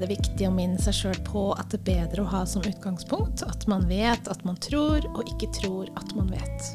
Er 0.00 0.06
det 0.08 0.14
viktig 0.14 0.46
å 0.48 0.52
minne 0.56 0.80
seg 0.80 0.94
sjøl 0.96 1.18
på 1.26 1.40
at 1.60 1.74
det 1.74 1.82
er 1.82 1.88
bedre 2.06 2.22
å 2.22 2.30
ha 2.32 2.38
som 2.48 2.62
utgangspunkt 2.64 3.42
at 3.44 3.66
man 3.68 3.82
vet 3.84 4.30
at 4.32 4.40
man 4.48 4.56
tror, 4.56 5.04
og 5.12 5.28
ikke 5.28 5.50
tror 5.58 5.90
at 6.00 6.14
man 6.16 6.30
vet. 6.32 6.70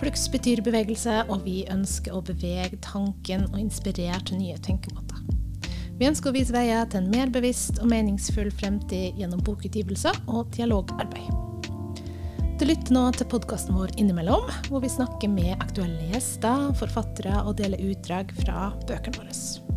Flux 0.00 0.24
betyr 0.32 0.58
bevegelse, 0.66 1.20
og 1.30 1.44
vi 1.46 1.60
ønsker 1.70 2.10
å 2.10 2.24
bevege 2.26 2.80
tanken 2.82 3.46
og 3.52 3.60
inspirere 3.62 4.18
til 4.26 4.42
nye 4.42 4.58
tenkemåter. 4.66 5.22
Vi 5.94 6.10
ønsker 6.10 6.32
å 6.32 6.34
vise 6.40 6.56
veier 6.56 6.90
til 6.90 7.04
en 7.04 7.14
mer 7.14 7.30
bevisst 7.30 7.78
og 7.78 7.86
meningsfull 7.94 8.50
fremtid 8.58 9.22
gjennom 9.22 9.46
bokutgivelser 9.46 10.18
og 10.26 10.50
dialogarbeid. 10.58 11.30
Du 12.58 12.66
lytter 12.66 12.98
nå 12.98 13.06
til 13.14 13.30
podkasten 13.30 13.78
vår 13.78 13.94
Innimellom, 13.94 14.50
hvor 14.66 14.82
vi 14.82 14.90
snakker 14.90 15.30
med 15.30 15.54
aktuelle 15.62 16.10
gjester, 16.10 16.72
forfattere 16.82 17.44
og 17.46 17.60
deler 17.62 17.92
utdrag 17.92 18.34
fra 18.42 18.72
bøkene 18.90 19.22
våre. 19.22 19.69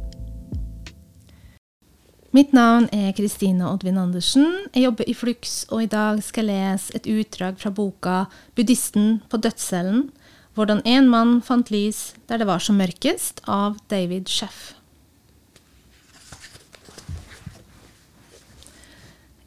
Mitt 2.34 2.50
navn 2.50 2.88
er 2.90 3.12
Kristine 3.14 3.68
Oddvin 3.70 4.00
Andersen. 4.02 4.48
Jeg 4.74 4.88
jobber 4.88 5.06
i 5.06 5.14
Flux, 5.14 5.52
og 5.70 5.84
i 5.84 5.90
dag 5.92 6.18
skal 6.26 6.48
jeg 6.50 6.72
lese 6.74 6.96
et 6.98 7.06
utdrag 7.06 7.60
fra 7.62 7.70
boka 7.70 8.26
'Buddhisten 8.56 9.22
på 9.30 9.38
dødscellen'. 9.38 10.10
Hvordan 10.56 10.82
en 10.82 11.10
mann 11.10 11.42
fant 11.46 11.70
lys 11.70 12.16
der 12.26 12.42
det 12.42 12.48
var 12.50 12.58
som 12.58 12.82
mørkest, 12.82 13.44
av 13.46 13.78
David 13.88 14.26
Sheff. 14.34 14.74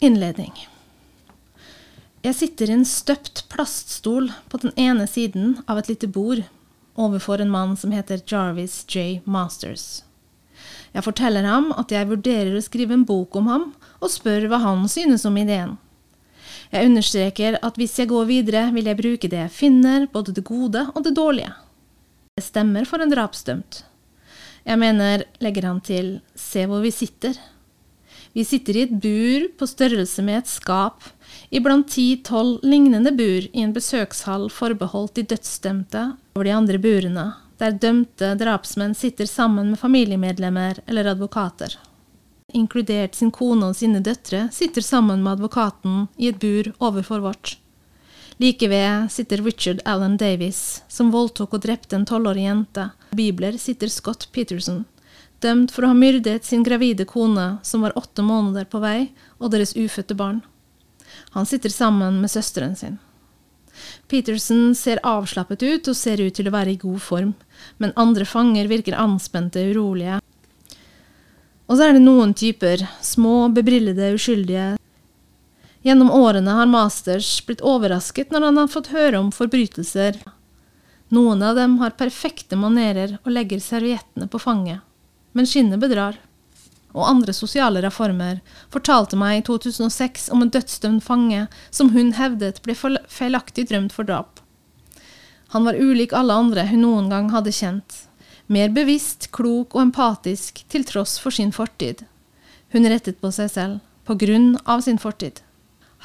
Innledning. 0.00 0.54
Jeg 2.22 2.34
sitter 2.34 2.70
i 2.70 2.78
en 2.78 2.84
støpt 2.84 3.48
plaststol 3.50 4.30
på 4.48 4.62
den 4.62 4.70
ene 4.78 5.10
siden 5.10 5.58
av 5.66 5.78
et 5.78 5.88
lite 5.88 6.06
bord 6.06 6.46
overfor 6.94 7.42
en 7.42 7.50
mann 7.50 7.76
som 7.76 7.90
heter 7.90 8.22
Jarvis 8.22 8.84
J. 8.86 9.22
Masters. 9.24 10.04
Jeg 10.96 11.04
forteller 11.04 11.44
ham 11.44 11.74
at 11.76 11.92
jeg 11.92 12.08
vurderer 12.08 12.54
å 12.56 12.62
skrive 12.64 12.96
en 12.96 13.04
bok 13.04 13.36
om 13.36 13.50
ham, 13.50 13.66
og 14.00 14.12
spør 14.12 14.46
hva 14.48 14.62
han 14.62 14.86
synes 14.88 15.26
om 15.28 15.36
ideen. 15.36 15.74
Jeg 16.72 16.88
understreker 16.88 17.58
at 17.60 17.76
hvis 17.76 17.98
jeg 18.00 18.08
går 18.10 18.24
videre, 18.30 18.62
vil 18.72 18.88
jeg 18.88 18.98
bruke 18.98 19.28
det 19.30 19.42
jeg 19.42 19.52
finner, 19.52 20.08
både 20.12 20.32
det 20.34 20.46
gode 20.48 20.86
og 20.94 21.04
det 21.04 21.12
dårlige. 21.18 21.52
Det 22.36 22.46
stemmer 22.48 22.88
for 22.88 23.04
en 23.04 23.12
drapsdømt. 23.12 23.82
Jeg 24.66 24.80
mener, 24.80 25.26
legger 25.44 25.68
han 25.68 25.84
til, 25.84 26.08
se 26.34 26.64
hvor 26.66 26.80
vi 26.82 26.90
sitter. 26.90 27.36
Vi 28.32 28.44
sitter 28.44 28.76
i 28.76 28.86
et 28.88 28.96
bur 28.96 29.46
på 29.56 29.68
størrelse 29.68 30.24
med 30.24 30.42
et 30.42 30.50
skap, 30.50 31.04
iblant 31.54 31.88
ti-tolv 31.92 32.64
lignende 32.64 33.12
bur 33.16 33.46
i 33.46 33.62
en 33.62 33.76
besøkshall 33.76 34.48
forbeholdt 34.52 35.20
de 35.20 35.28
dødsdømte 35.30 36.02
over 36.36 36.48
de 36.48 36.56
andre 36.56 36.80
burene, 36.82 37.30
der 37.58 37.76
dømte 37.80 38.34
drapsmenn 38.38 38.94
sitter 38.94 39.26
sammen 39.26 39.70
med 39.72 39.80
familiemedlemmer 39.80 40.80
eller 40.86 41.12
advokater. 41.12 41.78
Inkludert 42.54 43.14
sin 43.14 43.30
kone 43.30 43.70
og 43.70 43.76
sine 43.76 44.00
døtre 44.00 44.46
sitter 44.52 44.84
sammen 44.84 45.22
med 45.24 45.36
advokaten 45.36 46.06
i 46.16 46.28
et 46.30 46.40
bur 46.40 46.72
overfor 46.78 47.24
vårt. 47.24 47.56
Like 48.38 48.68
ved 48.68 49.08
sitter 49.10 49.40
Richard 49.42 49.80
Allen 49.84 50.16
Davis, 50.16 50.82
som 50.88 51.10
voldtok 51.10 51.54
og 51.56 51.64
drepte 51.64 51.96
en 51.96 52.04
tolvårig 52.06 52.44
jente. 52.44 52.90
Bibler 53.16 53.56
sitter 53.58 53.88
Scott 53.88 54.28
Peterson, 54.32 54.84
dømt 55.40 55.72
for 55.72 55.86
å 55.86 55.94
ha 55.94 55.96
myrdet 55.96 56.44
sin 56.44 56.64
gravide 56.66 57.08
kone, 57.08 57.56
som 57.64 57.86
var 57.86 57.96
åtte 57.96 58.22
måneder 58.22 58.68
på 58.68 58.82
vei, 58.84 59.08
og 59.40 59.54
deres 59.56 59.72
ufødte 59.76 60.14
barn. 60.14 60.42
Han 61.32 61.48
sitter 61.48 61.72
sammen 61.72 62.20
med 62.20 62.30
søsteren 62.30 62.76
sin. 62.76 62.98
Peterson 64.08 64.74
ser 64.78 65.00
avslappet 65.02 65.62
ut 65.62 65.88
og 65.90 65.96
ser 65.98 66.20
ut 66.22 66.34
til 66.36 66.46
å 66.46 66.54
være 66.54 66.74
i 66.74 66.80
god 66.80 67.02
form, 67.02 67.32
men 67.82 67.94
andre 67.98 68.26
fanger 68.28 68.68
virker 68.70 68.98
anspente 68.98 69.62
og 69.64 69.74
urolige. 69.74 70.20
Og 71.66 71.78
så 71.78 71.88
er 71.88 71.96
det 71.96 72.04
noen 72.04 72.34
typer, 72.38 72.84
små, 73.02 73.48
bebrillede, 73.54 74.12
uskyldige. 74.14 74.76
Gjennom 75.86 76.12
årene 76.14 76.54
har 76.54 76.70
Masters 76.70 77.30
blitt 77.46 77.64
overrasket 77.66 78.30
når 78.30 78.48
han 78.48 78.60
har 78.62 78.70
fått 78.70 78.92
høre 78.94 79.18
om 79.18 79.32
forbrytelser. 79.34 80.20
Noen 81.14 81.42
av 81.46 81.58
dem 81.58 81.78
har 81.82 81.98
perfekte 81.98 82.58
manerer 82.58 83.18
og 83.24 83.32
legger 83.34 83.62
serviettene 83.62 84.30
på 84.30 84.42
fanget, 84.42 84.82
men 85.34 85.46
skinnet 85.46 85.82
bedrar 85.82 86.18
og 86.96 87.04
andre 87.10 87.34
sosiale 87.36 87.82
reformer, 87.84 88.40
fortalte 88.72 89.18
meg 89.20 89.42
i 89.42 89.44
2006 89.46 90.30
om 90.32 90.42
en 90.42 90.50
dødsdømt 90.52 91.04
fange 91.04 91.44
som 91.70 91.92
hun 91.92 92.14
hevdet 92.16 92.62
ble 92.64 92.74
feilaktig 92.74 93.68
drømt 93.68 93.92
for 93.92 94.08
drap. 94.08 94.40
Han 95.54 95.68
var 95.68 95.78
ulik 95.78 96.14
alle 96.16 96.34
andre 96.34 96.66
hun 96.72 96.82
noen 96.82 97.10
gang 97.12 97.30
hadde 97.30 97.54
kjent. 97.54 98.02
Mer 98.46 98.70
bevisst, 98.74 99.30
klok 99.34 99.74
og 99.74 99.88
empatisk 99.88 100.64
til 100.72 100.86
tross 100.88 101.18
for 101.22 101.34
sin 101.34 101.52
fortid. 101.52 102.04
Hun 102.72 102.88
rettet 102.88 103.20
på 103.20 103.30
seg 103.34 103.50
selv, 103.52 103.82
på 104.06 104.16
grunn 104.18 104.54
av 104.64 104.82
sin 104.86 104.98
fortid. 105.02 105.42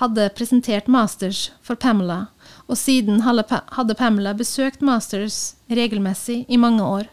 Hadde 0.02 0.30
presentert 0.34 0.88
Masters 0.90 1.52
for 1.62 1.78
Pamela, 1.78 2.32
og 2.68 2.78
siden 2.80 3.22
hadde 3.22 3.98
Pamela 3.98 4.34
besøkt 4.38 4.82
Masters 4.82 5.56
regelmessig 5.70 6.44
i 6.50 6.58
mange 6.58 6.86
år. 6.86 7.10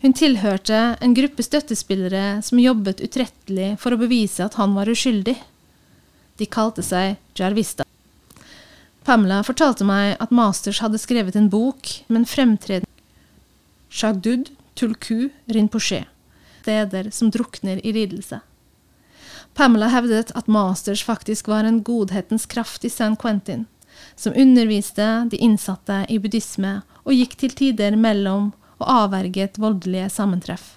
Hun 0.00 0.14
tilhørte 0.16 0.96
en 1.04 1.14
gruppe 1.14 1.44
støttespillere 1.44 2.40
som 2.42 2.60
jobbet 2.60 3.02
utrettelig 3.04 3.74
for 3.82 3.92
å 3.92 4.00
bevise 4.00 4.40
at 4.46 4.56
han 4.56 4.72
var 4.72 4.88
uskyldig. 4.88 5.36
De 6.40 6.46
kalte 6.48 6.80
seg 6.84 7.18
Jarvista. 7.36 7.84
Pamela 9.04 9.42
fortalte 9.44 9.84
meg 9.84 10.14
at 10.20 10.32
Masters 10.32 10.80
hadde 10.80 11.00
skrevet 11.00 11.36
en 11.36 11.50
bok 11.52 11.90
med 12.08 12.22
en 12.22 12.28
fremtredende 12.28 12.88
Shagdud 13.90 14.52
Tulku 14.78 15.28
Rinpoche, 15.52 16.06
steder 16.62 17.10
som 17.12 17.28
drukner 17.34 17.82
i 17.84 17.92
lidelse. 17.92 18.38
Pamela 19.52 19.90
hevdet 19.92 20.32
at 20.38 20.48
Masters 20.48 21.02
faktisk 21.04 21.50
var 21.50 21.68
en 21.68 21.82
godhetens 21.84 22.46
kraft 22.46 22.86
i 22.88 22.92
San 22.92 23.16
Quentin, 23.20 23.66
som 24.16 24.32
underviste 24.32 25.10
de 25.28 25.42
innsatte 25.44 26.06
i 26.08 26.16
buddhisme 26.22 26.78
og 27.02 27.12
gikk 27.16 27.36
til 27.42 27.52
tider 27.58 27.98
mellom 28.00 28.52
og 28.80 28.88
avverget 28.88 29.60
voldelige 29.60 30.08
sammentreff. 30.10 30.74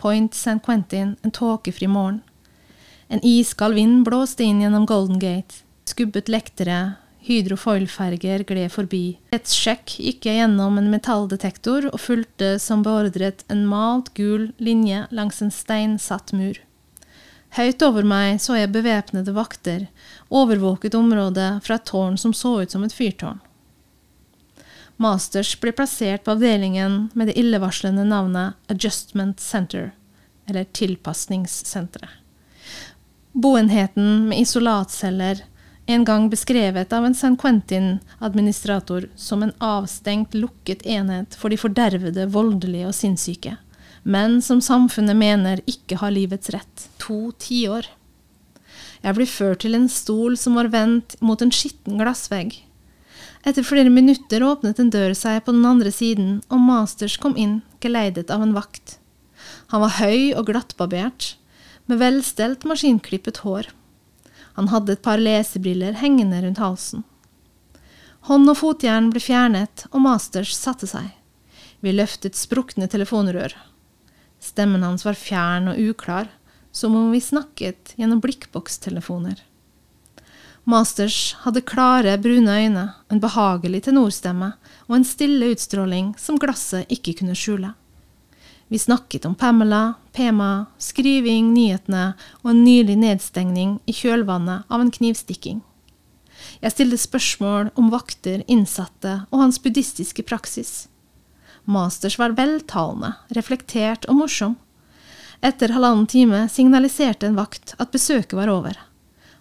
Point 0.00 0.34
St. 0.34 0.60
Quentin 0.64 1.16
en 1.22 1.34
tåkefri 1.34 1.88
morgen. 1.90 2.22
En 3.08 3.20
iskald 3.24 3.74
vind 3.74 4.04
blåste 4.04 4.44
inn 4.44 4.62
gjennom 4.62 4.86
Golden 4.86 5.18
Gate. 5.18 5.62
Skubbet 5.88 6.28
lektere, 6.28 6.94
hydrofoilferger 7.24 8.44
gled 8.48 8.72
forbi. 8.72 9.18
Et 9.34 9.48
sjekk 9.48 9.96
gikk 9.98 10.28
jeg 10.28 10.40
gjennom 10.40 10.78
en 10.80 10.90
metalldetektor 10.92 11.90
og 11.90 12.00
fulgte 12.00 12.54
som 12.62 12.84
beordret 12.86 13.44
en 13.52 13.66
malt 13.68 14.12
gul 14.16 14.50
linje 14.62 15.06
langs 15.10 15.42
en 15.44 15.52
steinsatt 15.52 16.32
mur. 16.36 16.60
Høyt 17.56 17.82
over 17.84 18.04
meg 18.04 18.42
så 18.44 18.58
jeg 18.58 18.72
bevæpnede 18.74 19.32
vakter, 19.32 19.86
overvåket 20.28 20.96
området 20.98 21.50
fra 21.64 21.78
et 21.78 21.86
tårn 21.88 22.18
som 22.20 22.36
så 22.36 22.58
ut 22.62 22.72
som 22.72 22.84
et 22.84 22.92
fyrtårn. 22.92 23.40
Masters 25.00 25.60
blir 25.60 25.72
plassert 25.72 26.24
på 26.24 26.30
avdelingen 26.34 27.10
med 27.14 27.28
det 27.30 27.38
illevarslende 27.38 28.04
navnet 28.04 28.54
Adjustment 28.66 29.40
Center, 29.40 29.92
eller 30.46 30.64
Tilpasningssenteret. 30.64 32.10
Boenheten 33.32 34.28
med 34.28 34.40
isolatceller, 34.40 35.44
en 35.86 36.04
gang 36.04 36.26
beskrevet 36.30 36.92
av 36.92 37.06
en 37.06 37.14
San 37.14 37.36
Quentin-administrator 37.36 39.08
som 39.14 39.42
en 39.42 39.54
avstengt, 39.58 40.34
lukket 40.34 40.82
enhet 40.82 41.38
for 41.38 41.54
de 41.54 41.60
fordervede, 41.62 42.26
voldelige 42.34 42.90
og 42.90 42.98
sinnssyke, 42.98 43.54
men 44.02 44.42
som 44.42 44.58
samfunnet 44.58 45.16
mener 45.16 45.62
ikke 45.70 46.02
har 46.02 46.10
livets 46.10 46.50
rett. 46.50 46.88
To 47.06 47.30
tiår. 47.38 47.86
Jeg 49.06 49.14
blir 49.14 49.30
ført 49.30 49.62
til 49.62 49.78
en 49.78 49.86
stol 49.86 50.34
som 50.34 50.58
var 50.58 50.74
vendt 50.74 51.14
mot 51.22 51.38
en 51.38 51.54
skitten 51.54 52.02
glassvegg 52.02 52.64
etter 53.46 53.66
flere 53.66 53.90
minutter 53.90 54.42
åpnet 54.42 54.80
en 54.80 54.90
dør 54.90 55.14
seg 55.16 55.42
på 55.44 55.54
den 55.54 55.66
andre 55.66 55.92
siden, 55.94 56.38
og 56.50 56.62
Masters 56.62 57.16
kom 57.20 57.36
inn, 57.38 57.60
geleidet 57.82 58.32
av 58.34 58.42
en 58.42 58.54
vakt. 58.56 58.98
Han 59.72 59.84
var 59.84 59.98
høy 60.00 60.32
og 60.34 60.48
glattbarbert, 60.50 61.34
med 61.86 62.00
velstelt, 62.02 62.66
maskinklippet 62.68 63.42
hår. 63.44 63.70
Han 64.58 64.68
hadde 64.72 64.96
et 64.96 65.04
par 65.04 65.20
lesebriller 65.22 66.00
hengende 66.00 66.42
rundt 66.42 66.60
halsen. 66.60 67.04
Hånd 68.28 68.50
og 68.50 68.58
fotjern 68.58 69.12
ble 69.12 69.22
fjernet, 69.22 69.86
og 69.92 70.02
Masters 70.04 70.52
satte 70.56 70.88
seg. 70.90 71.12
Vi 71.80 71.94
løftet 71.94 72.36
sprukne 72.36 72.88
telefonrør. 72.90 73.54
Stemmen 74.42 74.82
hans 74.82 75.06
var 75.06 75.18
fjern 75.18 75.70
og 75.70 75.78
uklar, 75.78 76.28
som 76.74 76.96
om 76.98 77.12
vi 77.14 77.22
snakket 77.22 77.94
gjennom 77.96 78.20
blikkbokstelefoner. 78.22 79.38
Masters 80.68 81.32
hadde 81.46 81.62
klare, 81.64 82.18
brune 82.20 82.52
øyne, 82.52 82.82
en 83.08 83.20
behagelig 83.20 83.86
tenorstemme 83.86 84.50
og 84.84 84.96
en 84.98 85.04
stille 85.08 85.46
utstråling 85.54 86.10
som 86.20 86.36
glasset 86.36 86.90
ikke 86.92 87.14
kunne 87.22 87.36
skjule. 87.38 87.70
Vi 88.68 88.76
snakket 88.76 89.24
om 89.24 89.32
Pamela, 89.34 89.94
Pema, 90.12 90.66
skriving, 90.76 91.54
nyhetene 91.54 92.10
og 92.42 92.50
en 92.52 92.60
nylig 92.66 92.98
nedstengning 93.00 93.78
i 93.88 93.94
kjølvannet 93.96 94.68
av 94.68 94.84
en 94.84 94.92
knivstikking. 94.92 95.62
Jeg 96.60 96.74
stilte 96.74 97.00
spørsmål 97.00 97.70
om 97.80 97.88
vakter, 97.94 98.44
innsatte 98.44 99.22
og 99.30 99.40
hans 99.40 99.60
buddhistiske 99.64 100.26
praksis. 100.28 100.84
Masters 101.64 102.18
var 102.20 102.36
veltalende, 102.36 103.14
reflektert 103.32 104.04
og 104.04 104.20
morsom. 104.20 104.58
Etter 105.40 105.72
halvannen 105.72 106.04
time 106.10 106.44
signaliserte 106.52 107.30
en 107.30 107.40
vakt 107.40 107.72
at 107.80 107.94
besøket 107.94 108.36
var 108.36 108.52
over. 108.52 108.76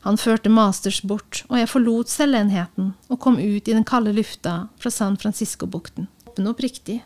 Han 0.08 0.16
førte 0.16 0.48
Masters 0.48 1.02
bort, 1.04 1.42
og 1.52 1.58
jeg 1.60 1.68
forlot 1.68 2.08
selvenheten 2.08 2.94
og 3.12 3.20
kom 3.20 3.36
ut 3.42 3.68
i 3.68 3.74
den 3.76 3.84
kalde 3.84 4.14
lufta 4.16 4.70
fra 4.80 4.92
San 4.94 5.18
Francisco-bukten. 5.20 6.08
Åpen 6.30 6.48
oppriktig. 6.48 7.02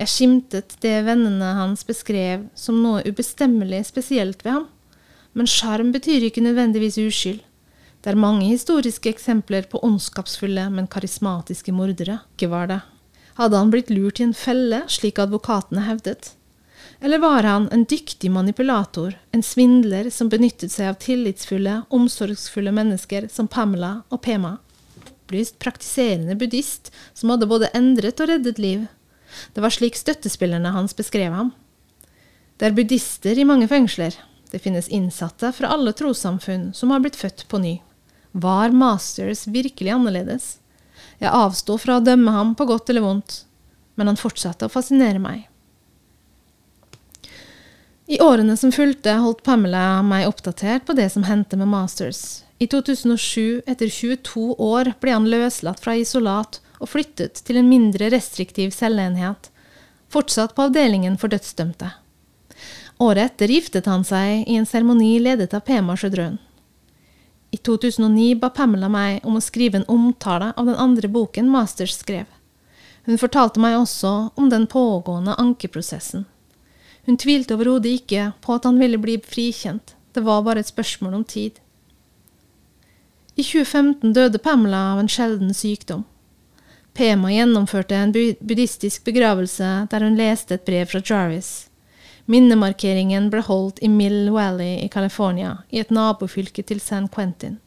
Jeg 0.00 0.08
skimtet 0.08 0.78
det 0.80 0.94
vennene 1.04 1.50
hans 1.58 1.84
beskrev 1.84 2.46
som 2.56 2.80
noe 2.80 3.02
ubestemmelig 3.04 3.82
spesielt 3.90 4.40
ved 4.46 4.54
ham. 4.54 4.66
Men 5.36 5.50
sjarm 5.52 5.92
betyr 5.92 6.24
ikke 6.24 6.44
nødvendigvis 6.46 6.96
uskyld. 6.96 7.42
Det 8.00 8.12
er 8.12 8.24
mange 8.24 8.48
historiske 8.48 9.12
eksempler 9.12 9.68
på 9.68 9.82
ondskapsfulle, 9.84 10.70
men 10.72 10.88
karismatiske 10.88 11.76
mordere. 11.76 12.22
Ikke 12.36 12.48
var 12.54 12.72
det. 12.72 12.80
Hadde 13.36 13.60
han 13.60 13.72
blitt 13.74 13.92
lurt 13.92 14.22
i 14.22 14.24
en 14.30 14.36
felle, 14.36 14.80
slik 14.88 15.20
advokatene 15.20 15.84
hevdet? 15.84 16.32
Eller 17.00 17.18
var 17.18 17.42
han 17.42 17.68
en 17.72 17.84
dyktig 17.84 18.30
manipulator, 18.30 19.18
en 19.30 19.42
svindler 19.42 20.10
som 20.10 20.30
benyttet 20.32 20.72
seg 20.72 20.88
av 20.88 21.00
tillitsfulle, 21.02 21.82
omsorgsfulle 21.92 22.72
mennesker 22.72 23.28
som 23.32 23.48
Pamela 23.48 24.00
og 24.08 24.22
Pema? 24.24 24.56
Opplyst, 25.02 25.58
praktiserende 25.58 26.36
buddhist 26.38 26.92
som 27.12 27.32
hadde 27.34 27.48
både 27.50 27.68
endret 27.76 28.20
og 28.22 28.30
reddet 28.30 28.60
liv. 28.62 28.86
Det 29.52 29.60
var 29.60 29.74
slik 29.74 29.98
støttespillerne 29.98 30.72
hans 30.72 30.96
beskrev 30.96 31.34
ham. 31.34 31.50
Det 32.56 32.70
er 32.70 32.76
buddhister 32.76 33.36
i 33.36 33.44
mange 33.44 33.68
fengsler. 33.68 34.14
Det 34.50 34.62
finnes 34.64 34.88
innsatte 34.88 35.50
fra 35.52 35.72
alle 35.74 35.92
trossamfunn 35.92 36.70
som 36.74 36.94
har 36.94 37.02
blitt 37.04 37.18
født 37.20 37.44
på 37.50 37.60
ny. 37.60 37.74
Var 38.32 38.72
Masters 38.72 39.44
virkelig 39.46 39.92
annerledes? 39.92 40.56
Jeg 41.20 41.32
avsto 41.32 41.76
fra 41.80 41.98
å 41.98 42.04
dømme 42.04 42.32
ham 42.32 42.54
på 42.56 42.64
godt 42.68 42.92
eller 42.92 43.04
vondt, 43.04 43.42
men 43.96 44.08
han 44.08 44.20
fortsatte 44.20 44.68
å 44.68 44.72
fascinere 44.72 45.20
meg. 45.20 45.44
I 48.06 48.20
årene 48.20 48.54
som 48.56 48.70
fulgte, 48.72 49.10
holdt 49.18 49.42
Pamela 49.42 49.98
meg 50.06 50.28
oppdatert 50.28 50.84
på 50.86 50.94
det 50.94 51.08
som 51.10 51.24
hendte 51.26 51.58
med 51.58 51.66
Masters. 51.66 52.44
I 52.62 52.68
2007, 52.70 53.62
etter 53.66 53.90
22 53.90 54.54
år, 54.62 54.92
ble 55.02 55.10
han 55.10 55.26
løslatt 55.26 55.82
fra 55.82 55.96
isolat 55.98 56.60
og 56.78 56.92
flyttet 56.92 57.42
til 57.42 57.58
en 57.58 57.66
mindre 57.66 58.12
restriktiv 58.14 58.70
celleenhet, 58.76 59.50
fortsatt 60.06 60.54
på 60.54 60.68
avdelingen 60.68 61.16
for 61.18 61.34
dødsdømte. 61.34 61.90
Året 63.02 63.32
etter 63.32 63.50
giftet 63.50 63.90
han 63.90 64.06
seg 64.06 64.46
i 64.46 64.54
en 64.54 64.70
seremoni 64.70 65.16
ledet 65.18 65.50
av 65.58 65.66
Pema 65.66 65.98
Sjødrøen. 65.98 66.38
I 67.50 67.58
2009 67.58 68.38
ba 68.38 68.52
Pamela 68.54 68.86
meg 68.92 69.26
om 69.26 69.34
å 69.34 69.42
skrive 69.42 69.80
en 69.80 69.90
omtale 69.90 70.52
av 70.54 70.70
den 70.70 70.78
andre 70.78 71.10
boken 71.10 71.50
Masters 71.50 71.98
skrev. 71.98 72.30
Hun 73.10 73.18
fortalte 73.18 73.58
meg 73.62 73.80
også 73.82 74.14
om 74.38 74.48
den 74.50 74.70
pågående 74.70 75.34
ankeprosessen. 75.42 76.28
Hun 77.06 77.16
tvilte 77.16 77.54
overhodet 77.54 78.00
ikke 78.00 78.32
på 78.42 78.56
at 78.56 78.64
han 78.66 78.80
ville 78.82 78.98
bli 78.98 79.20
frikjent, 79.22 79.94
det 80.12 80.24
var 80.26 80.42
bare 80.42 80.64
et 80.64 80.72
spørsmål 80.72 81.14
om 81.20 81.24
tid. 81.24 81.60
I 83.36 83.44
2015 83.44 84.14
døde 84.16 84.38
Pamela 84.42 84.80
av 84.94 85.02
en 85.02 85.10
sjelden 85.12 85.54
sykdom. 85.54 86.04
Pema 86.96 87.28
gjennomførte 87.30 87.94
en 87.94 88.12
buddhistisk 88.40 89.04
begravelse 89.04 89.86
der 89.92 90.04
hun 90.06 90.16
leste 90.16 90.56
et 90.56 90.64
brev 90.64 90.88
fra 90.88 91.02
Jarvis. 91.04 91.68
Minnemarkeringen 92.26 93.28
ble 93.30 93.42
holdt 93.44 93.82
i 93.84 93.90
Mill 93.92 94.30
Valley 94.34 94.80
i 94.82 94.88
California, 94.88 95.58
i 95.70 95.78
et 95.78 95.92
nabofylke 95.92 96.64
til 96.66 96.80
San 96.80 97.06
Quentin. 97.12 97.58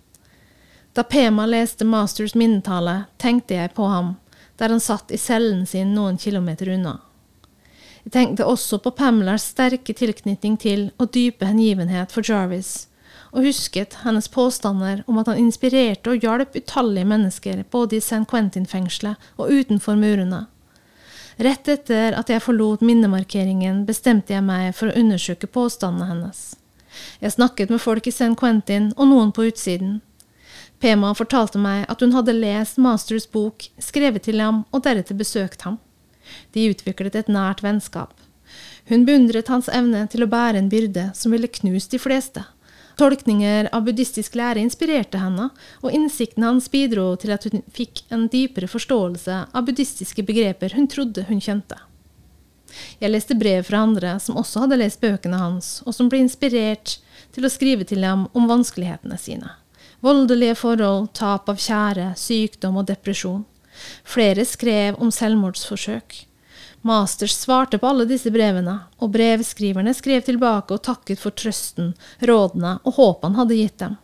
Da 0.97 1.06
Pema 1.06 1.45
leste 1.45 1.85
Masters 1.85 2.33
minnetale, 2.35 3.06
tenkte 3.18 3.56
jeg 3.56 3.71
på 3.77 3.85
ham, 3.88 4.18
der 4.57 4.74
han 4.74 4.81
satt 4.83 5.13
i 5.13 5.21
cellen 5.21 5.63
sin 5.69 5.94
noen 5.95 6.18
kilometer 6.18 6.74
unna. 6.74 6.97
Jeg 8.09 8.23
tenkte 8.23 8.45
også 8.50 8.79
på 8.81 8.89
Pamelas 8.97 9.44
sterke 9.51 9.94
tilknytning 9.94 10.56
til 10.57 10.88
og 10.97 11.11
dype 11.13 11.45
hengivenhet 11.45 12.09
for 12.09 12.25
Jarvis, 12.25 12.88
og 13.29 13.44
husket 13.45 14.00
hennes 14.01 14.25
påstander 14.33 15.03
om 15.06 15.19
at 15.21 15.27
han 15.29 15.38
inspirerte 15.38 16.15
og 16.15 16.23
hjalp 16.25 16.56
utallige 16.57 17.06
mennesker 17.06 17.59
både 17.69 18.00
i 18.00 18.01
San 18.01 18.23
Quentin-fengselet 18.25 19.27
og 19.38 19.51
utenfor 19.53 19.94
murene. 20.00 20.39
Rett 21.38 21.69
etter 21.69 22.17
at 22.17 22.31
jeg 22.33 22.41
forlot 22.41 22.81
minnemarkeringen, 22.81 23.83
bestemte 23.85 24.33
jeg 24.33 24.41
meg 24.47 24.73
for 24.73 24.89
å 24.89 24.97
undersøke 24.97 25.45
påstandene 25.45 26.07
hennes. 26.09 26.39
Jeg 27.21 27.35
snakket 27.35 27.69
med 27.69 27.83
folk 27.83 28.09
i 28.09 28.15
San 28.15 28.33
Quentin 28.33 28.89
og 28.97 29.11
noen 29.11 29.29
på 29.29 29.45
utsiden. 29.51 30.00
Pema 30.81 31.13
fortalte 31.13 31.61
meg 31.61 31.85
at 31.85 32.01
hun 32.01 32.17
hadde 32.17 32.33
lest 32.33 32.81
Masters 32.81 33.29
bok, 33.29 33.69
skrevet 33.77 34.25
til 34.25 34.41
ham 34.41 34.63
og 34.73 34.81
deretter 34.89 35.13
besøkt 35.21 35.67
ham. 35.69 35.77
De 36.53 36.69
utviklet 36.71 37.15
et 37.15 37.31
nært 37.31 37.63
vennskap. 37.65 38.13
Hun 38.89 39.05
beundret 39.05 39.51
hans 39.53 39.69
evne 39.69 40.05
til 40.09 40.25
å 40.25 40.29
bære 40.31 40.57
en 40.61 40.71
byrde 40.71 41.09
som 41.17 41.35
ville 41.35 41.51
knust 41.59 41.93
de 41.93 41.99
fleste. 42.01 42.45
Tolkninger 42.99 43.69
av 43.71 43.85
buddhistisk 43.85 44.33
lære 44.35 44.59
inspirerte 44.59 45.21
henne, 45.21 45.45
og 45.79 45.93
innsikten 45.95 46.43
hans 46.43 46.67
bidro 46.71 47.13
til 47.21 47.31
at 47.31 47.45
hun 47.47 47.61
fikk 47.71 48.01
en 48.11 48.25
dypere 48.31 48.67
forståelse 48.67 49.37
av 49.55 49.67
buddhistiske 49.69 50.25
begreper 50.27 50.75
hun 50.75 50.89
trodde 50.91 51.23
hun 51.29 51.39
kjente. 51.39 51.77
Jeg 52.99 53.13
leste 53.13 53.37
brev 53.39 53.63
fra 53.69 53.85
andre 53.85 54.17
som 54.19 54.37
også 54.37 54.65
hadde 54.65 54.81
lest 54.81 54.99
bøkene 55.01 55.39
hans, 55.39 55.79
og 55.85 55.95
som 55.95 56.09
ble 56.11 56.19
inspirert 56.25 56.97
til 57.35 57.47
å 57.47 57.53
skrive 57.53 57.87
til 57.87 58.03
ham 58.03 58.27
om 58.33 58.49
vanskelighetene 58.49 59.17
sine. 59.21 59.53
Voldelige 60.03 60.57
forhold, 60.59 61.09
tap 61.15 61.49
av 61.51 61.59
kjære, 61.59 62.13
sykdom 62.19 62.79
og 62.79 62.87
depresjon. 62.91 63.45
Flere 64.03 64.45
skrev 64.45 64.99
om 65.01 65.11
selvmordsforsøk. 65.11 66.25
Masters 66.81 67.35
svarte 67.35 67.77
på 67.77 67.87
alle 67.87 68.05
disse 68.07 68.31
brevene, 68.31 68.77
og 69.03 69.11
brevskriverne 69.11 69.93
skrev 69.95 70.23
tilbake 70.23 70.75
og 70.75 70.83
takket 70.87 71.19
for 71.19 71.35
trøsten, 71.35 71.91
rådene 72.23 72.77
og 72.83 72.95
håpet 72.95 73.27
han 73.27 73.39
hadde 73.41 73.59
gitt 73.59 73.77
dem. 73.83 73.97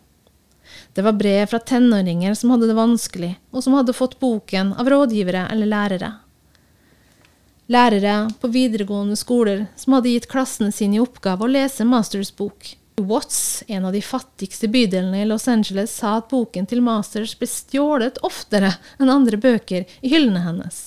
Det 0.94 1.04
var 1.06 1.16
brev 1.16 1.48
fra 1.48 1.60
tenåringer 1.60 2.36
som 2.36 2.52
hadde 2.52 2.68
det 2.68 2.76
vanskelig, 2.76 3.34
og 3.52 3.64
som 3.64 3.76
hadde 3.78 3.96
fått 3.96 4.20
boken 4.20 4.74
av 4.80 4.90
rådgivere 4.92 5.48
eller 5.52 5.72
lærere. 5.72 6.12
Lærere 7.72 8.16
på 8.42 8.52
videregående 8.54 9.16
skoler 9.18 9.66
som 9.80 9.96
hadde 9.96 10.12
gitt 10.12 10.28
klassene 10.30 10.74
sine 10.76 11.00
i 11.00 11.02
oppgave 11.02 11.46
å 11.46 11.50
lese 11.50 11.88
Masters 11.88 12.30
bok. 12.36 12.76
Watts, 12.98 13.64
en 13.68 13.86
av 13.86 13.92
de 13.92 14.02
fattigste 14.02 14.68
bydelene 14.68 15.22
i 15.22 15.26
Los 15.26 15.48
Angeles, 15.48 15.92
sa 15.92 16.18
at 16.18 16.30
boken 16.32 16.68
til 16.70 16.80
Masters 16.82 17.34
ble 17.36 17.48
stjålet 17.52 18.22
oftere 18.24 18.72
enn 19.00 19.12
andre 19.12 19.36
bøker 19.36 19.84
i 20.00 20.12
hyllene 20.14 20.46
hennes. 20.46 20.78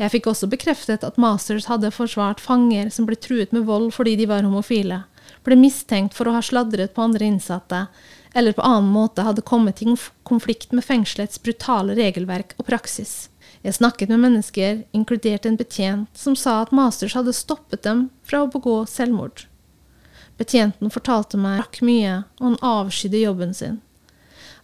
Jeg 0.00 0.10
fikk 0.10 0.26
også 0.32 0.48
bekreftet 0.50 1.06
at 1.06 1.20
Masters 1.20 1.68
hadde 1.70 1.92
forsvart 1.94 2.42
fanger 2.42 2.90
som 2.90 3.06
ble 3.06 3.14
truet 3.22 3.54
med 3.54 3.68
vold 3.70 3.92
fordi 3.94 4.16
de 4.18 4.26
var 4.26 4.42
homofile, 4.42 5.04
ble 5.46 5.58
mistenkt 5.60 6.16
for 6.16 6.26
å 6.26 6.34
ha 6.34 6.42
sladret 6.42 6.96
på 6.96 7.06
andre 7.06 7.30
innsatte, 7.30 7.86
eller 8.34 8.56
på 8.56 8.66
annen 8.66 8.90
måte 8.90 9.22
hadde 9.22 9.46
kommet 9.46 9.82
i 9.82 9.94
konflikt 10.26 10.74
med 10.74 10.84
fengselets 10.84 11.38
brutale 11.38 11.94
regelverk 11.94 12.56
og 12.58 12.66
praksis. 12.66 13.28
Jeg 13.62 13.78
snakket 13.78 14.10
med 14.10 14.24
mennesker, 14.26 14.82
inkludert 14.90 15.46
en 15.46 15.56
betjent, 15.58 16.10
som 16.18 16.34
sa 16.34 16.60
at 16.64 16.74
Masters 16.74 17.14
hadde 17.14 17.34
stoppet 17.34 17.86
dem 17.86 18.08
fra 18.26 18.42
å 18.42 18.50
begå 18.50 18.82
selvmord. 18.90 19.46
Betjenten 20.36 20.92
fortalte 20.92 21.38
meg 21.40 21.60
rakk 21.62 21.80
mye, 21.86 22.22
og 22.40 22.50
han 22.50 22.58
avskydde 22.60 23.22
jobben 23.22 23.54
sin. 23.56 23.78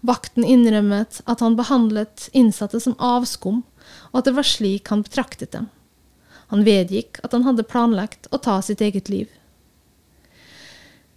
Vakten 0.02 0.44
innrømmet 0.44 1.20
at 1.30 1.40
han 1.40 1.56
behandlet 1.56 2.28
innsatte 2.36 2.80
som 2.82 2.98
avskum, 2.98 3.62
og 4.10 4.20
at 4.20 4.28
det 4.28 4.34
var 4.36 4.48
slik 4.48 4.90
han 4.92 5.04
betraktet 5.06 5.54
dem. 5.54 5.68
Han 6.52 6.66
vedgikk 6.66 7.22
at 7.24 7.32
han 7.32 7.46
hadde 7.46 7.64
planlagt 7.64 8.28
å 8.30 8.40
ta 8.42 8.58
sitt 8.62 8.82
eget 8.84 9.08
liv. 9.08 9.30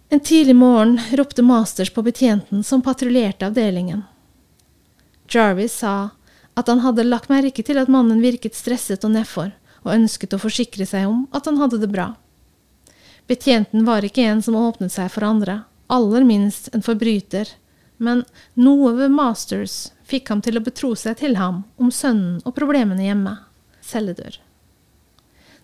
En 0.08 0.22
tidlig 0.22 0.54
morgen 0.56 1.00
ropte 1.18 1.42
Masters 1.42 1.90
på 1.90 2.04
betjenten 2.06 2.62
som 2.64 2.82
patruljerte 2.82 3.48
avdelingen. 3.50 4.04
Jarvis 5.28 5.74
sa 5.82 6.10
at 6.56 6.70
han 6.70 6.80
hadde 6.80 7.04
lagt 7.04 7.28
merke 7.28 7.64
til 7.66 7.80
at 7.82 7.90
mannen 7.92 8.22
virket 8.22 8.54
stresset 8.56 9.04
og 9.04 9.12
nedfor, 9.18 9.50
og 9.82 9.92
ønsket 9.92 10.32
å 10.32 10.40
forsikre 10.40 10.86
seg 10.86 11.10
om 11.10 11.26
at 11.34 11.50
han 11.50 11.58
hadde 11.60 11.82
det 11.82 11.90
bra. 11.90 12.12
Betjenten 13.26 13.84
var 13.84 14.06
ikke 14.06 14.22
en 14.22 14.42
som 14.42 14.56
åpnet 14.58 14.94
seg 14.94 15.10
for 15.10 15.26
andre, 15.26 15.60
aller 15.90 16.24
minst 16.26 16.68
en 16.74 16.84
forbryter, 16.86 17.50
men 17.98 18.22
noe 18.54 18.92
ved 18.98 19.14
Masters 19.14 19.90
fikk 20.06 20.30
ham 20.30 20.42
til 20.44 20.58
å 20.58 20.64
betro 20.64 20.92
seg 20.98 21.18
til 21.22 21.38
ham 21.40 21.64
om 21.80 21.90
sønnen 21.90 22.42
og 22.44 22.54
problemene 22.54 23.06
hjemme. 23.08 23.38
Celledør. 23.82 24.38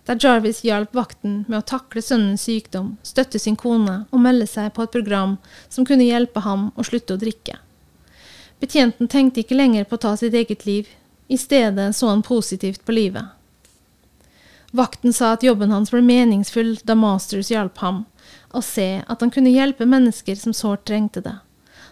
Da 0.06 0.16
Jarvis 0.18 0.64
hjalp 0.66 0.96
vakten 0.98 1.44
med 1.46 1.60
å 1.60 1.66
takle 1.66 2.02
sønnens 2.02 2.48
sykdom, 2.48 2.96
støtte 3.06 3.38
sin 3.38 3.54
kone 3.58 4.00
og 4.10 4.22
melde 4.24 4.48
seg 4.50 4.72
på 4.74 4.82
et 4.82 4.94
program 4.94 5.36
som 5.70 5.86
kunne 5.86 6.08
hjelpe 6.08 6.42
ham 6.42 6.70
å 6.74 6.86
slutte 6.86 7.14
å 7.14 7.20
drikke. 7.22 7.60
Betjenten 8.62 9.10
tenkte 9.10 9.42
ikke 9.42 9.58
lenger 9.58 9.86
på 9.86 9.98
å 9.98 10.02
ta 10.02 10.16
sitt 10.18 10.34
eget 10.34 10.66
liv, 10.66 10.90
i 11.30 11.38
stedet 11.38 11.92
så 11.96 12.10
han 12.10 12.22
positivt 12.26 12.82
på 12.84 12.94
livet. 12.94 13.30
Vakten 14.72 15.12
sa 15.12 15.34
at 15.34 15.42
jobben 15.44 15.70
hans 15.70 15.90
ble 15.92 16.00
meningsfull 16.00 16.78
da 16.88 16.94
Masters 16.96 17.50
hjalp 17.52 17.78
ham, 17.84 18.04
å 18.56 18.62
se 18.64 19.02
at 19.04 19.20
han 19.20 19.30
kunne 19.32 19.52
hjelpe 19.52 19.84
mennesker 19.84 20.38
som 20.40 20.54
sårt 20.56 20.86
trengte 20.88 21.20
det. 21.20 21.34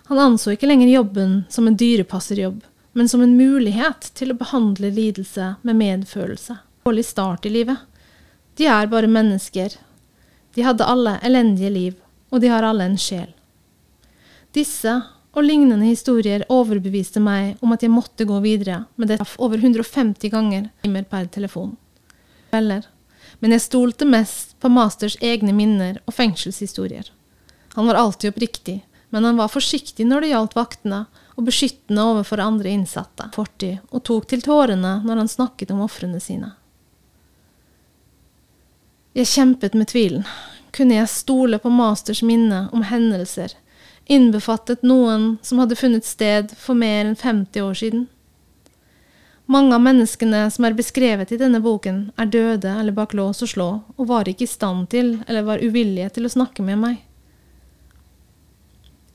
Han 0.09 0.19
anså 0.19 0.55
ikke 0.55 0.67
lenger 0.71 0.89
jobben 0.89 1.35
som 1.53 1.69
en 1.69 1.77
dyrepasserjobb, 1.77 2.63
men 2.97 3.09
som 3.09 3.21
en 3.23 3.37
mulighet 3.37 4.09
til 4.17 4.33
å 4.33 4.39
behandle 4.41 4.91
lidelse 4.97 5.55
med 5.61 5.77
medfølelse. 5.77 6.57
Dårlig 6.89 7.05
start 7.07 7.47
i 7.47 7.53
livet. 7.53 7.77
De 8.57 8.67
er 8.67 8.89
bare 8.89 9.13
mennesker. 9.13 9.77
De 10.57 10.65
hadde 10.65 10.89
alle 10.89 11.19
elendige 11.23 11.71
liv, 11.71 12.01
og 12.33 12.41
de 12.41 12.49
har 12.49 12.65
alle 12.65 12.89
en 12.89 12.99
sjel. 12.99 13.29
Disse 14.57 14.97
og 15.31 15.45
lignende 15.45 15.87
historier 15.87 16.43
overbeviste 16.51 17.21
meg 17.23 17.61
om 17.63 17.77
at 17.77 17.85
jeg 17.85 17.93
måtte 17.93 18.27
gå 18.27 18.41
videre 18.43 18.87
med 18.97 19.13
det 19.13 19.21
over 19.39 19.61
150 19.61 20.33
ganger 20.33 20.73
timer 20.83 21.05
per 21.07 21.29
telefon. 21.31 21.77
Eller, 22.51 22.87
men 23.39 23.55
jeg 23.55 23.65
stolte 23.65 24.09
mest 24.09 24.57
på 24.61 24.71
Masters 24.73 25.17
egne 25.21 25.55
minner 25.57 26.01
og 26.07 26.17
fengselshistorier. 26.17 27.11
Han 27.77 27.87
var 27.87 27.99
alltid 28.01 28.33
oppriktig, 28.33 28.81
men 29.11 29.25
han 29.25 29.39
var 29.39 29.53
forsiktig 29.53 30.07
når 30.07 30.25
det 30.25 30.33
gjaldt 30.33 30.57
vaktene, 30.59 31.05
og 31.39 31.47
beskyttende 31.47 32.05
overfor 32.05 32.43
andre 32.43 32.69
innsatte, 32.75 33.31
fortid, 33.33 33.79
og 33.91 34.05
tok 34.05 34.27
til 34.29 34.43
tårene 34.45 34.99
når 35.07 35.23
han 35.23 35.31
snakket 35.31 35.71
om 35.73 35.81
ofrene 35.87 36.21
sine. 36.21 36.53
Jeg 39.17 39.31
kjempet 39.31 39.75
med 39.75 39.89
tvilen. 39.91 40.27
Kunne 40.71 41.01
jeg 41.01 41.11
stole 41.11 41.59
på 41.59 41.73
Masters 41.73 42.21
minne 42.23 42.67
om 42.77 42.85
hendelser 42.87 43.57
innbefattet 44.11 44.83
noen 44.83 45.37
som 45.43 45.61
hadde 45.63 45.79
funnet 45.79 46.07
sted 46.07 46.51
for 46.59 46.79
mer 46.79 47.05
enn 47.05 47.19
50 47.19 47.63
år 47.63 47.77
siden. 47.79 48.07
Mange 49.51 49.75
av 49.75 49.83
menneskene 49.83 50.45
som 50.55 50.65
er 50.69 50.77
beskrevet 50.79 51.33
i 51.35 51.37
denne 51.41 51.59
boken, 51.59 52.13
er 52.15 52.29
døde 52.31 52.71
eller 52.71 52.95
bak 52.95 53.17
lås 53.19 53.41
og 53.43 53.51
slå, 53.51 53.71
og 53.99 54.07
var 54.07 54.29
ikke 54.31 54.47
i 54.47 54.51
stand 54.51 54.87
til 54.93 55.17
eller 55.27 55.43
var 55.49 55.65
uvillige 55.65 56.13
til 56.15 56.29
å 56.29 56.31
snakke 56.31 56.63
med 56.63 56.79
meg. 56.79 57.01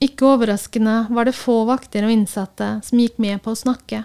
Ikke 0.04 0.28
overraskende 0.28 1.06
var 1.08 1.24
det 1.24 1.38
få 1.38 1.62
vakter 1.70 2.04
og 2.04 2.12
innsatte 2.12 2.68
som 2.84 3.00
gikk 3.00 3.16
med 3.16 3.40
på 3.40 3.54
å 3.54 3.62
snakke, 3.62 4.02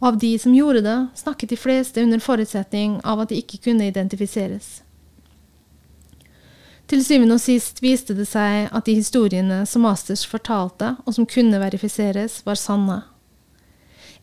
og 0.00 0.08
av 0.14 0.18
de 0.24 0.32
som 0.40 0.56
gjorde 0.56 0.86
det, 0.88 0.98
snakket 1.20 1.52
de 1.52 1.60
fleste 1.60 2.00
under 2.00 2.24
forutsetning 2.30 2.96
av 3.04 3.20
at 3.20 3.34
de 3.34 3.44
ikke 3.44 3.60
kunne 3.68 3.92
identifiseres. 3.92 4.78
Til 6.88 7.04
syvende 7.04 7.36
og 7.36 7.44
sist 7.44 7.84
viste 7.84 8.16
det 8.16 8.30
seg 8.32 8.70
at 8.72 8.88
de 8.88 8.96
historiene 8.96 9.66
som 9.68 9.84
Masters 9.84 10.24
fortalte, 10.24 10.96
og 11.04 11.12
som 11.12 11.28
kunne 11.28 11.60
verifiseres, 11.60 12.40
var 12.48 12.56
sanne. 12.56 13.02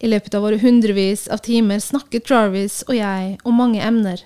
I 0.01 0.09
løpet 0.09 0.33
av 0.33 0.41
våre 0.47 0.57
hundrevis 0.57 1.27
av 1.29 1.43
timer 1.45 1.81
snakket 1.83 2.29
Jarvis 2.29 2.81
og 2.87 2.95
jeg 2.97 3.35
om 3.45 3.59
mange 3.61 3.81
emner, 3.85 4.23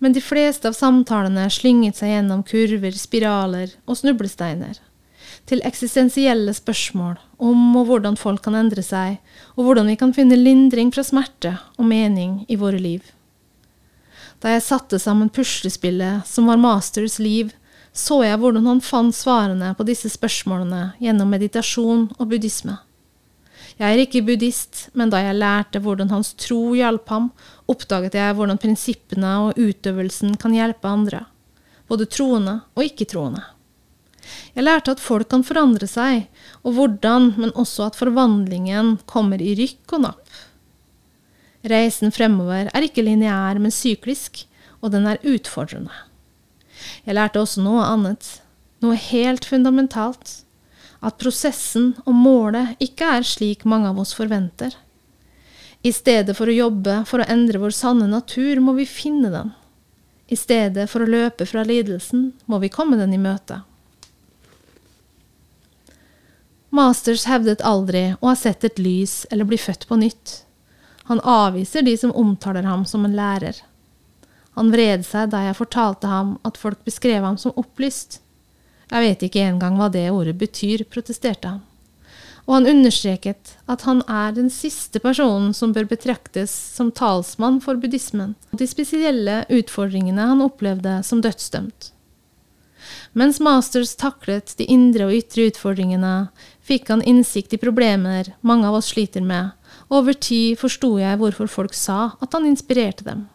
men 0.00 0.14
de 0.16 0.22
fleste 0.24 0.70
av 0.70 0.76
samtalene 0.78 1.48
slynget 1.52 1.98
seg 1.98 2.14
gjennom 2.14 2.44
kurver, 2.46 2.94
spiraler 2.96 3.74
og 3.84 3.98
snublesteiner. 4.00 4.78
Til 5.50 5.60
eksistensielle 5.66 6.54
spørsmål 6.54 7.18
om 7.42 7.76
og 7.76 7.88
hvordan 7.90 8.16
folk 8.20 8.44
kan 8.46 8.56
endre 8.56 8.84
seg, 8.86 9.18
og 9.58 9.66
hvordan 9.66 9.90
vi 9.90 9.98
kan 10.00 10.14
finne 10.16 10.38
lindring 10.38 10.92
fra 10.94 11.04
smerte 11.04 11.56
og 11.76 11.88
mening 11.90 12.44
i 12.48 12.58
våre 12.60 12.80
liv. 12.80 13.02
Da 14.40 14.54
jeg 14.54 14.64
satte 14.64 15.00
sammen 15.02 15.28
puslespillet 15.28 16.24
som 16.28 16.48
var 16.48 16.60
Masters 16.60 17.18
liv, 17.20 17.50
så 17.92 18.22
jeg 18.24 18.38
hvordan 18.40 18.68
han 18.70 18.80
fant 18.84 19.16
svarene 19.16 19.74
på 19.76 19.84
disse 19.88 20.08
spørsmålene 20.12 20.94
gjennom 21.02 21.34
meditasjon 21.34 22.06
og 22.16 22.30
buddhisme. 22.30 22.78
Jeg 23.78 23.86
er 23.86 24.02
ikke 24.02 24.24
buddhist, 24.26 24.88
men 24.98 25.12
da 25.12 25.20
jeg 25.22 25.38
lærte 25.38 25.80
hvordan 25.82 26.10
hans 26.10 26.32
tro 26.40 26.74
hjalp 26.76 27.08
ham, 27.12 27.30
oppdaget 27.70 28.18
jeg 28.18 28.34
hvordan 28.36 28.60
prinsippene 28.60 29.30
og 29.46 29.60
utøvelsen 29.60 30.36
kan 30.40 30.54
hjelpe 30.56 30.90
andre, 30.90 31.24
både 31.90 32.08
troende 32.10 32.60
og 32.74 32.84
ikke-troende. 32.86 33.44
Jeg 34.54 34.66
lærte 34.66 34.94
at 34.94 35.02
folk 35.02 35.30
kan 35.30 35.44
forandre 35.46 35.86
seg, 35.90 36.26
og 36.62 36.76
hvordan, 36.76 37.32
men 37.40 37.54
også 37.54 37.88
at 37.88 37.98
forvandlingen 37.98 38.98
kommer 39.10 39.40
i 39.42 39.54
rykk 39.58 39.96
og 39.96 40.04
napp. 40.06 40.38
Reisen 41.70 42.12
fremover 42.14 42.70
er 42.72 42.86
ikke 42.86 43.04
lineær, 43.04 43.58
men 43.60 43.74
syklisk, 43.74 44.44
og 44.80 44.94
den 44.94 45.06
er 45.08 45.20
utfordrende. 45.26 45.92
Jeg 47.04 47.16
lærte 47.18 47.40
også 47.42 47.62
noe 47.64 47.84
annet, 47.84 48.38
noe 48.80 48.96
helt 48.96 49.44
fundamentalt. 49.48 50.40
At 51.00 51.18
prosessen 51.20 51.94
og 52.04 52.14
målet 52.14 52.76
ikke 52.82 53.08
er 53.16 53.26
slik 53.26 53.64
mange 53.64 53.88
av 53.88 54.00
oss 54.02 54.12
forventer. 54.16 54.74
I 55.82 55.92
stedet 55.96 56.36
for 56.36 56.50
å 56.50 56.56
jobbe 56.56 56.98
for 57.08 57.22
å 57.22 57.28
endre 57.32 57.62
vår 57.62 57.72
sanne 57.72 58.08
natur, 58.10 58.60
må 58.60 58.74
vi 58.76 58.84
finne 58.84 59.30
den. 59.32 59.54
I 60.28 60.36
stedet 60.36 60.84
for 60.92 61.02
å 61.02 61.08
løpe 61.08 61.46
fra 61.48 61.64
lidelsen, 61.64 62.32
må 62.44 62.60
vi 62.60 62.68
komme 62.72 63.00
den 63.00 63.16
i 63.16 63.20
møte. 63.20 63.62
Masters 66.70 67.24
hevdet 67.26 67.64
aldri 67.66 68.12
å 68.20 68.28
ha 68.28 68.36
sett 68.38 68.62
et 68.64 68.78
lys 68.78 69.24
eller 69.30 69.48
bli 69.48 69.58
født 69.58 69.88
på 69.88 69.98
nytt. 69.98 70.44
Han 71.10 71.18
avviser 71.26 71.82
de 71.82 71.96
som 71.98 72.12
omtaler 72.14 72.68
ham 72.68 72.84
som 72.86 73.02
en 73.08 73.16
lærer. 73.16 73.56
Han 74.54 74.70
vred 74.70 75.02
seg 75.06 75.32
da 75.32 75.40
jeg 75.48 75.58
fortalte 75.58 76.06
ham 76.06 76.36
at 76.46 76.60
folk 76.60 76.84
beskrev 76.86 77.24
ham 77.26 77.38
som 77.40 77.56
opplyst. 77.58 78.20
Jeg 78.90 79.06
vet 79.06 79.26
ikke 79.26 79.44
engang 79.46 79.76
hva 79.78 79.90
det 79.92 80.08
ordet 80.10 80.36
betyr, 80.38 80.82
protesterte 80.90 81.54
han. 81.54 81.60
Og 82.48 82.56
han 82.56 82.66
understreket 82.66 83.54
at 83.70 83.84
han 83.86 84.00
er 84.10 84.34
den 84.34 84.48
siste 84.50 84.98
personen 85.02 85.52
som 85.54 85.74
bør 85.76 85.86
betraktes 85.92 86.50
som 86.50 86.90
talsmann 86.90 87.60
for 87.62 87.78
buddhismen 87.78 88.34
og 88.50 88.58
de 88.58 88.66
spesielle 88.66 89.44
utfordringene 89.52 90.26
han 90.32 90.42
opplevde 90.42 90.96
som 91.06 91.22
dødsdømt. 91.22 91.92
Mens 93.12 93.38
Masters 93.42 93.92
taklet 93.98 94.54
de 94.58 94.66
indre 94.70 95.06
og 95.06 95.14
ytre 95.14 95.46
utfordringene, 95.50 96.30
fikk 96.66 96.90
han 96.90 97.04
innsikt 97.06 97.54
i 97.54 97.60
problemer 97.60 98.32
mange 98.46 98.66
av 98.66 98.80
oss 98.80 98.90
sliter 98.94 99.22
med, 99.22 99.52
og 99.90 100.02
over 100.02 100.16
tid 100.16 100.58
forsto 100.58 100.96
jeg 100.98 101.20
hvorfor 101.20 101.50
folk 101.50 101.76
sa 101.76 102.14
at 102.18 102.34
han 102.34 102.48
inspirerte 102.48 103.06
dem. 103.06 103.28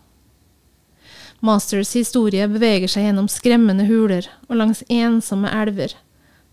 Masters 1.39 1.93
historie 1.93 2.47
beveger 2.47 2.89
seg 2.89 3.07
gjennom 3.07 3.27
skremmende 3.31 3.85
huler 3.89 4.27
og 4.47 4.59
langs 4.61 4.83
ensomme 4.87 5.51
elver. 5.51 5.93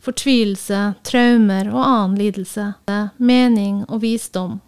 Fortvilelse, 0.03 0.95
traumer 1.07 1.71
og 1.71 1.83
annen 1.85 2.19
lidelse, 2.19 2.73
mening 3.19 3.85
og 3.87 4.03
visdom. 4.03 4.59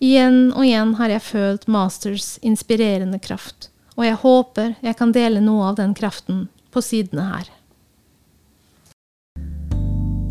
Igjen 0.00 0.52
og 0.54 0.64
igjen 0.64 0.94
har 1.00 1.12
jeg 1.12 1.26
følt 1.26 1.66
Masters 1.68 2.38
inspirerende 2.46 3.18
kraft, 3.18 3.68
og 3.98 4.06
jeg 4.06 4.20
håper 4.22 4.74
jeg 4.80 4.96
kan 4.96 5.12
dele 5.12 5.42
noe 5.44 5.72
av 5.72 5.78
den 5.80 5.94
kraften 5.98 6.46
på 6.70 6.82
sidene 6.84 7.26
her. 7.28 7.50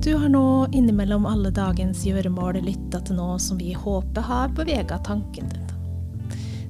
Du 0.08 0.14
har 0.16 0.30
nå 0.32 0.68
innimellom 0.72 1.26
alle 1.28 1.52
dagens 1.52 2.06
gjøremål 2.08 2.62
lytta 2.64 3.02
til 3.04 3.20
noe 3.20 3.36
som 3.44 3.60
vi 3.60 3.74
håper 3.76 4.24
har 4.24 4.54
bevega 4.56 5.02
tanken 5.04 5.52
din. 5.52 5.67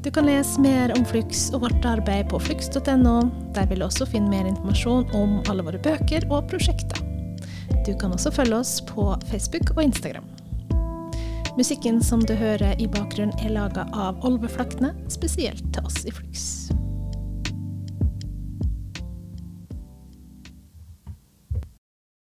Du 0.08 0.12
kan 0.12 0.26
lese 0.26 0.62
mer 0.62 0.94
om 0.96 1.04
Flux 1.06 1.50
og 1.52 1.66
vårt 1.66 1.86
arbeid 1.86 2.30
på 2.32 2.40
flux.no. 2.40 3.16
Der 3.52 3.66
vil 3.68 3.82
du 3.82 3.86
også 3.90 4.06
finne 4.08 4.32
mer 4.32 4.48
informasjon 4.48 5.10
om 5.20 5.34
alle 5.52 5.66
våre 5.68 5.82
bøker 5.84 6.24
og 6.32 6.48
prosjekter. 6.48 7.02
Du 7.84 7.92
kan 8.00 8.16
også 8.16 8.32
følge 8.32 8.56
oss 8.56 8.78
på 8.88 9.10
Facebook 9.28 9.74
og 9.76 9.84
Instagram. 9.84 10.24
Musikken 11.60 12.00
som 12.00 12.24
du 12.24 12.38
hører 12.40 12.80
i 12.80 12.88
bakgrunnen 12.88 13.36
er 13.44 13.52
laga 13.60 13.84
av 13.92 14.24
Olve 14.24 14.48
Flakne, 14.48 14.94
spesielt 15.12 15.68
til 15.76 15.92
oss 15.92 16.00
i 16.08 16.16
Flux. 16.16 16.48